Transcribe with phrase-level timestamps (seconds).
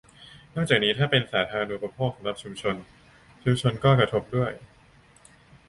[0.55, 2.75] นอกจากนี้ถ้าเป็นสาธารณูปโภคสำหรับชุมชน
[3.43, 4.51] ชุมชนก็กระทบด้วย